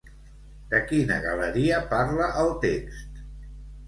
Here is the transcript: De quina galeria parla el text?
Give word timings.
De 0.69 0.77
quina 0.91 1.17
galeria 1.25 1.81
parla 1.91 2.31
el 2.45 2.49
text? 2.65 3.21